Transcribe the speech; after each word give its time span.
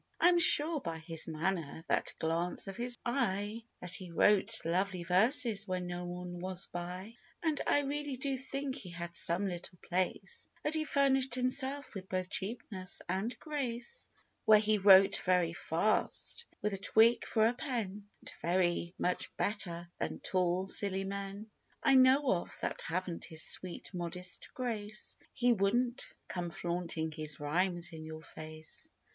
I 0.19 0.29
am 0.29 0.39
sure, 0.39 0.79
by 0.81 0.97
his 0.97 1.27
manner,— 1.27 1.83
that 1.87 2.15
glance 2.17 2.67
of 2.67 2.75
his 2.75 2.97
eye,— 3.05 3.61
That 3.81 3.93
he 3.95 4.09
wrote 4.09 4.59
lovely 4.65 5.03
verses 5.03 5.67
when 5.67 5.85
no 5.85 6.05
one 6.05 6.39
was 6.39 6.65
by. 6.65 7.13
And 7.43 7.61
I 7.67 7.81
really 7.81 8.17
do 8.17 8.35
think 8.35 8.73
he 8.75 8.89
had 8.89 9.15
some 9.15 9.45
little 9.45 9.77
place, 9.79 10.49
That 10.63 10.73
he 10.73 10.85
furnished 10.85 11.35
himself 11.35 11.93
with 11.93 12.09
both 12.09 12.31
cheapness 12.31 13.03
and 13.07 13.37
grace, 13.37 14.09
Where 14.45 14.57
he 14.57 14.79
wrote 14.79 15.17
very 15.17 15.53
fast, 15.53 16.45
with 16.63 16.73
a 16.73 16.79
twig 16.79 17.23
for 17.23 17.45
a 17.45 17.53
pen; 17.53 18.07
And 18.21 18.33
very 18.41 18.95
much 18.97 19.29
better 19.37 19.87
than 19.99 20.19
tall, 20.21 20.65
silly 20.65 21.03
men 21.03 21.51
I 21.83 21.93
know 21.93 22.31
of, 22.41 22.57
that 22.61 22.81
haven't 22.81 23.25
his 23.25 23.43
sweet, 23.43 23.93
modest 23.93 24.47
grace: 24.55 25.15
He 25.31 25.53
wouldn't 25.53 26.07
come 26.27 26.49
flaunting 26.49 27.11
his 27.11 27.39
rhymes 27.39 27.93
in 27.93 28.03
your 28.03 28.23
face! 28.23 28.35
102 28.39 28.39
THE 28.41 28.49
OLD 28.49 28.93
MAGPIE. 28.95 28.95